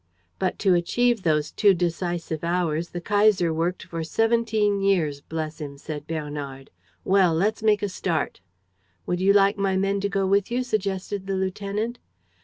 [0.39, 5.77] "But to achieve those two decisive hours the Kaiser worked for seventeen years, bless him!"
[5.77, 6.71] said Bernard.
[7.03, 8.41] "Well, let's make a start."
[9.05, 11.99] "Would you like my men to go with you?" suggested the lieutenant.